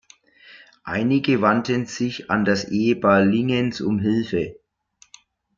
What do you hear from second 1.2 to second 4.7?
wandten sich an das Ehepaar Lingens um Hilfe.